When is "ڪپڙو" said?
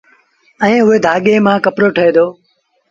1.65-1.89